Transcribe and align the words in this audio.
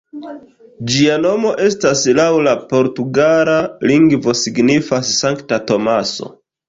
Ĝia 0.93 1.17
nomo 1.25 1.51
estas 1.65 2.01
laŭ 2.19 2.25
la 2.47 2.55
portugala 2.71 3.59
lingvo 3.93 4.35
signifas 4.41 5.13
"Sankta 5.21 5.61
Tomaso". 5.73 6.33